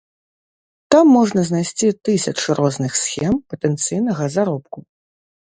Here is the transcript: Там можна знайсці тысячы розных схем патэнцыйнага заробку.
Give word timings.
Там 0.95 1.11
можна 1.17 1.43
знайсці 1.49 1.87
тысячы 2.09 2.57
розных 2.61 2.91
схем 3.03 3.37
патэнцыйнага 3.53 4.23
заробку. 4.39 4.77